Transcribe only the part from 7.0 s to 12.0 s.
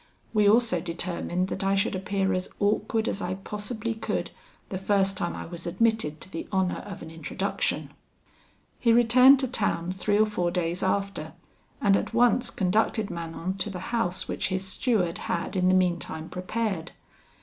an introduction. "He returned to town three or four days after, and